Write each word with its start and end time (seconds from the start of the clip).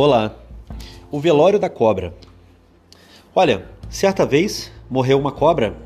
Olá. 0.00 0.32
O 1.10 1.18
velório 1.18 1.58
da 1.58 1.68
cobra. 1.68 2.14
Olha, 3.34 3.68
certa 3.90 4.24
vez 4.24 4.70
morreu 4.88 5.18
uma 5.18 5.32
cobra 5.32 5.76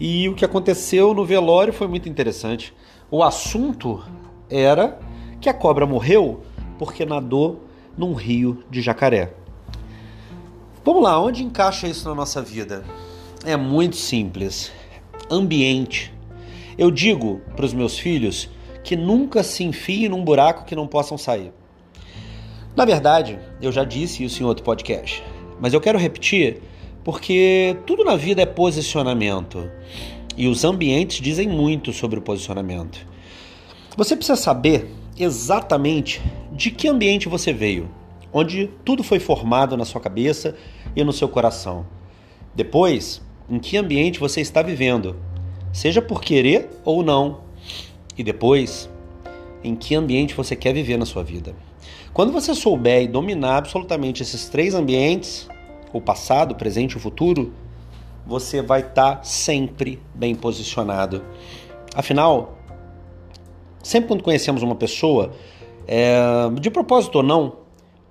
e 0.00 0.28
o 0.28 0.34
que 0.34 0.44
aconteceu 0.44 1.14
no 1.14 1.24
velório 1.24 1.72
foi 1.72 1.86
muito 1.86 2.08
interessante. 2.08 2.74
O 3.08 3.22
assunto 3.22 4.02
era 4.50 4.98
que 5.40 5.48
a 5.48 5.54
cobra 5.54 5.86
morreu 5.86 6.42
porque 6.80 7.06
nadou 7.06 7.62
num 7.96 8.12
rio 8.12 8.64
de 8.68 8.82
jacaré. 8.82 9.32
Vamos 10.84 11.04
lá, 11.04 11.22
onde 11.22 11.44
encaixa 11.44 11.86
isso 11.86 12.08
na 12.08 12.16
nossa 12.16 12.42
vida? 12.42 12.84
É 13.44 13.56
muito 13.56 13.94
simples. 13.94 14.72
Ambiente. 15.30 16.12
Eu 16.76 16.90
digo 16.90 17.40
para 17.54 17.66
os 17.66 17.72
meus 17.72 17.96
filhos 17.96 18.50
que 18.82 18.96
nunca 18.96 19.44
se 19.44 19.62
enfiem 19.62 20.08
num 20.08 20.24
buraco 20.24 20.64
que 20.64 20.74
não 20.74 20.88
possam 20.88 21.16
sair. 21.16 21.52
Na 22.78 22.84
verdade, 22.84 23.40
eu 23.60 23.72
já 23.72 23.82
disse 23.82 24.22
isso 24.22 24.40
em 24.40 24.46
outro 24.46 24.62
podcast, 24.62 25.20
mas 25.60 25.74
eu 25.74 25.80
quero 25.80 25.98
repetir 25.98 26.62
porque 27.02 27.76
tudo 27.84 28.04
na 28.04 28.14
vida 28.14 28.40
é 28.40 28.46
posicionamento 28.46 29.68
e 30.36 30.46
os 30.46 30.62
ambientes 30.62 31.20
dizem 31.20 31.48
muito 31.48 31.92
sobre 31.92 32.20
o 32.20 32.22
posicionamento. 32.22 33.04
Você 33.96 34.14
precisa 34.14 34.36
saber 34.36 34.94
exatamente 35.18 36.22
de 36.52 36.70
que 36.70 36.86
ambiente 36.86 37.28
você 37.28 37.52
veio, 37.52 37.90
onde 38.32 38.70
tudo 38.84 39.02
foi 39.02 39.18
formado 39.18 39.76
na 39.76 39.84
sua 39.84 40.00
cabeça 40.00 40.54
e 40.94 41.02
no 41.02 41.12
seu 41.12 41.28
coração. 41.28 41.84
Depois, 42.54 43.20
em 43.50 43.58
que 43.58 43.76
ambiente 43.76 44.20
você 44.20 44.40
está 44.40 44.62
vivendo, 44.62 45.16
seja 45.72 46.00
por 46.00 46.22
querer 46.22 46.70
ou 46.84 47.02
não. 47.02 47.40
E 48.16 48.22
depois, 48.22 48.88
em 49.64 49.74
que 49.74 49.96
ambiente 49.96 50.32
você 50.32 50.54
quer 50.54 50.72
viver 50.72 50.96
na 50.96 51.06
sua 51.06 51.24
vida. 51.24 51.56
Quando 52.12 52.32
você 52.32 52.54
souber 52.54 53.02
e 53.02 53.08
dominar 53.08 53.58
absolutamente 53.58 54.22
esses 54.22 54.48
três 54.48 54.74
ambientes, 54.74 55.48
o 55.92 56.00
passado, 56.00 56.52
o 56.52 56.54
presente 56.54 56.92
e 56.92 56.96
o 56.96 57.00
futuro, 57.00 57.52
você 58.26 58.60
vai 58.60 58.80
estar 58.80 59.16
tá 59.16 59.22
sempre 59.22 60.00
bem 60.14 60.34
posicionado. 60.34 61.24
Afinal, 61.94 62.58
sempre 63.82 64.08
quando 64.08 64.22
conhecemos 64.22 64.62
uma 64.62 64.74
pessoa, 64.74 65.32
é, 65.86 66.20
de 66.60 66.70
propósito 66.70 67.16
ou 67.16 67.22
não, 67.22 67.56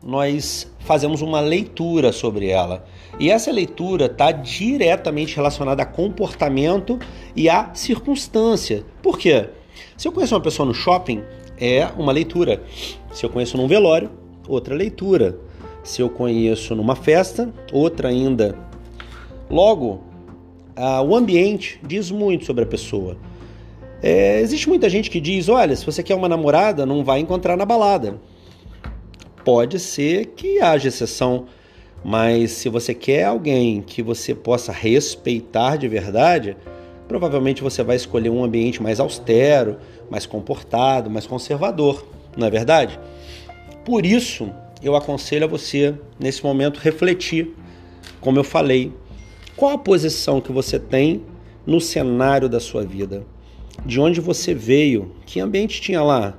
nós 0.04 0.72
fazemos 0.80 1.22
uma 1.22 1.40
leitura 1.40 2.12
sobre 2.12 2.48
ela. 2.48 2.86
E 3.20 3.30
essa 3.30 3.52
leitura 3.52 4.06
está 4.06 4.32
diretamente 4.32 5.36
relacionada 5.36 5.84
a 5.84 5.86
comportamento 5.86 7.00
e 7.36 7.50
a 7.50 7.72
circunstância. 7.74 8.86
Por 9.02 9.18
quê? 9.18 9.50
Se 9.96 10.08
eu 10.08 10.12
conheço 10.12 10.36
uma 10.36 10.42
pessoa 10.42 10.66
no 10.66 10.74
shopping, 10.74 11.24
é 11.60 11.86
uma 11.98 12.12
leitura. 12.12 12.62
Se 13.12 13.26
eu 13.26 13.30
conheço 13.30 13.58
num 13.58 13.68
velório, 13.68 14.10
outra 14.48 14.76
leitura. 14.76 15.38
Se 15.84 16.02
eu 16.02 16.10
conheço 16.10 16.76
numa 16.76 16.96
festa, 16.96 17.54
outra 17.72 18.10
ainda. 18.10 18.58
Logo, 19.50 20.04
o 21.06 21.16
ambiente 21.16 21.80
diz 21.86 22.12
muito 22.12 22.46
sobre 22.46 22.64
a 22.64 22.68
pessoa. 22.68 23.18
É, 24.02 24.40
existe 24.42 24.70
muita 24.70 24.90
gente 24.90 25.10
que 25.10 25.20
diz: 25.20 25.50
olha, 25.50 25.76
se 25.76 25.86
você 25.86 26.04
quer 26.04 26.16
uma 26.16 26.30
namorada, 26.30 26.86
não 26.86 27.04
vai 27.04 27.20
encontrar 27.20 27.58
na 27.58 27.66
balada. 27.66 28.20
Pode 29.44 29.80
ser 29.80 30.28
que 30.36 30.60
haja 30.60 30.90
exceção, 30.90 31.46
mas 32.04 32.52
se 32.52 32.70
você 32.70 32.94
quer 32.94 33.24
alguém 33.24 33.82
que 33.82 34.04
você 34.04 34.36
possa 34.36 34.72
respeitar 34.72 35.78
de 35.78 35.88
verdade, 35.88 36.58
provavelmente 37.08 37.64
você 37.64 37.82
vai 37.82 37.96
escolher 37.96 38.30
um 38.30 38.44
ambiente 38.44 38.84
mais 38.84 39.00
austero, 39.00 39.78
mais 40.10 40.26
comportado, 40.26 41.10
mais 41.10 41.28
conservador, 41.28 42.06
não 42.36 42.48
é 42.48 42.50
verdade? 42.50 43.00
Por 43.84 44.06
isso, 44.06 44.50
eu 44.82 44.96
aconselho 44.96 45.46
a 45.46 45.48
você, 45.48 45.96
nesse 46.20 46.44
momento, 46.44 46.80
refletir, 46.80 47.56
como 48.20 48.40
eu 48.40 48.44
falei, 48.44 48.94
qual 49.56 49.72
a 49.72 49.78
posição 49.78 50.40
que 50.40 50.52
você 50.52 50.78
tem 50.78 51.24
no 51.66 51.82
cenário 51.82 52.48
da 52.48 52.60
sua 52.60 52.84
vida? 52.84 53.26
De 53.86 54.00
onde 54.00 54.22
você 54.22 54.54
veio? 54.54 55.12
Que 55.26 55.40
ambiente 55.40 55.82
tinha 55.82 56.02
lá? 56.02 56.38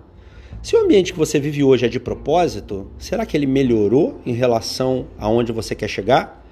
Se 0.62 0.76
o 0.76 0.80
ambiente 0.80 1.12
que 1.12 1.18
você 1.18 1.38
vive 1.38 1.62
hoje 1.62 1.86
é 1.86 1.88
de 1.88 2.00
propósito, 2.00 2.88
será 2.98 3.24
que 3.24 3.36
ele 3.36 3.46
melhorou 3.46 4.20
em 4.26 4.32
relação 4.32 5.06
a 5.16 5.28
onde 5.28 5.52
você 5.52 5.74
quer 5.74 5.88
chegar? 5.88 6.44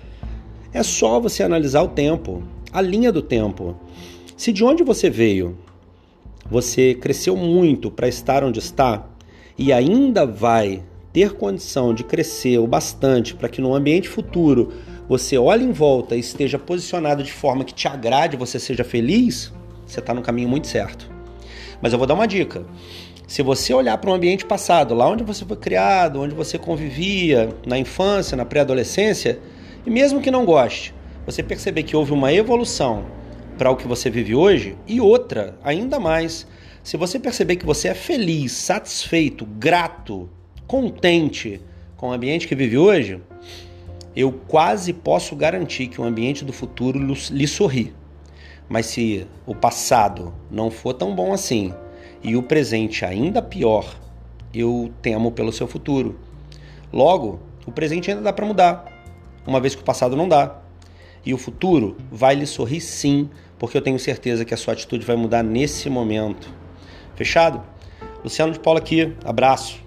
É 0.73 0.83
só 0.83 1.19
você 1.19 1.43
analisar 1.43 1.83
o 1.83 1.89
tempo, 1.89 2.43
a 2.73 2.81
linha 2.81 3.11
do 3.11 3.23
tempo. 3.23 3.77
Se 4.37 4.53
de 4.53 4.63
onde 4.65 4.83
você 4.83 5.11
veio, 5.11 5.59
você 6.51 6.95
cresceu 6.95 7.37
muito 7.37 7.91
para 7.91 8.09
estar 8.09 8.45
onde 8.45 8.59
está 8.59 9.07
e 9.59 9.73
ainda 9.73 10.27
vai 10.27 10.83
ter 11.13 11.33
condição 11.33 11.95
de 11.95 12.05
crescer 12.05 12.59
o 12.59 12.67
bastante 12.67 13.35
para 13.35 13.49
que 13.49 13.61
no 13.61 13.75
ambiente 13.75 14.09
futuro 14.09 14.73
você 15.09 15.39
olhe 15.39 15.65
em 15.65 15.73
volta 15.73 16.15
e 16.15 16.21
esteja 16.21 16.59
posicionado 16.59 17.23
de 17.23 17.33
forma 17.33 17.65
que 17.65 17.73
te 17.73 17.89
agrade, 17.89 18.37
você 18.37 18.59
seja 18.59 18.85
feliz, 18.85 19.53
você 19.87 20.01
está 20.01 20.13
no 20.13 20.21
caminho 20.21 20.49
muito 20.49 20.67
certo. 20.67 21.11
Mas 21.81 21.93
eu 21.93 21.99
vou 21.99 22.07
dar 22.07 22.15
uma 22.15 22.27
dica. 22.27 22.67
Se 23.27 23.43
você 23.43 23.73
olhar 23.75 23.97
para 23.99 24.11
um 24.11 24.15
ambiente 24.15 24.45
passado, 24.45 24.95
lá 24.95 25.09
onde 25.09 25.25
você 25.25 25.45
foi 25.45 25.57
criado, 25.57 26.21
onde 26.21 26.35
você 26.35 26.59
convivia, 26.59 27.49
na 27.67 27.79
infância, 27.79 28.37
na 28.37 28.45
pré-adolescência, 28.45 29.41
e 29.85 29.91
mesmo 29.91 30.21
que 30.21 30.31
não 30.31 30.45
goste, 30.45 30.95
você 31.25 31.43
perceber 31.43 31.83
que 31.83 31.97
houve 31.97 32.13
uma 32.13 32.33
evolução 32.33 33.05
para 33.57 33.71
o 33.71 33.77
que 33.77 33.87
você 33.87 34.11
vive 34.11 34.35
hoje, 34.35 34.77
e 34.87 35.01
outra, 35.01 35.59
ainda 35.63 35.99
mais, 35.99 36.47
se 36.83 36.97
você 36.97 37.19
perceber 37.19 37.57
que 37.57 37.67
você 37.67 37.89
é 37.89 37.95
feliz, 37.95 38.53
satisfeito, 38.53 39.45
grato, 39.45 40.29
contente 40.67 41.61
com 41.97 42.11
o 42.11 42.13
ambiente 42.13 42.47
que 42.47 42.55
vive 42.55 42.77
hoje, 42.77 43.21
eu 44.15 44.33
quase 44.33 44.93
posso 44.93 45.35
garantir 45.35 45.89
que 45.89 46.01
o 46.01 46.05
ambiente 46.05 46.45
do 46.45 46.53
futuro 46.53 46.99
lhe 46.99 47.47
sorri. 47.47 47.93
Mas 48.69 48.87
se 48.87 49.27
o 49.47 49.55
passado 49.55 50.35
não 50.51 50.71
for 50.71 50.95
tão 50.95 51.15
bom 51.15 51.33
assim 51.33 51.73
e 52.23 52.37
o 52.37 52.43
presente 52.43 53.05
ainda 53.05 53.41
pior, 53.41 53.99
eu 54.53 54.91
temo 55.03 55.31
pelo 55.31 55.53
seu 55.53 55.67
futuro. 55.67 56.19
Logo, 56.93 57.41
o 57.67 57.73
presente 57.73 58.11
ainda 58.11 58.23
dá 58.23 58.33
para 58.33 58.47
mudar, 58.47 58.85
uma 59.47 59.61
vez 59.61 59.75
que 59.75 59.83
o 59.83 59.85
passado 59.85 60.17
não 60.17 60.29
dá. 60.29 60.63
E 61.27 61.35
o 61.35 61.39
futuro 61.39 61.97
vai 62.11 62.37
lhe 62.37 62.47
sorrir 62.47 62.81
sim, 62.81 63.29
porque 63.59 63.77
eu 63.77 63.83
tenho 63.83 63.99
certeza 63.99 64.45
que 64.45 64.55
a 64.55 64.57
sua 64.57 64.75
atitude 64.75 65.05
vai 65.05 65.17
mudar 65.17 65.43
nesse 65.43 65.91
momento. 65.91 66.49
Fechado? 67.17 67.61
Luciano 68.23 68.53
de 68.53 68.61
Paula 68.61 68.79
aqui, 68.79 69.13
abraço. 69.25 69.86